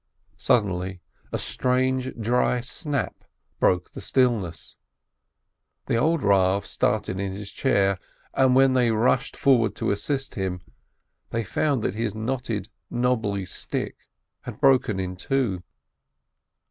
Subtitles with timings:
[0.39, 0.99] Suddenly
[1.31, 3.23] a strange, dry snap
[3.59, 4.75] broke the stillness,
[5.85, 7.99] the old Rav started in his chair,
[8.33, 10.61] and when they rushed forward to assist him,
[11.29, 13.95] they found that his knotted, knobbly stick
[14.39, 15.61] had broken in two.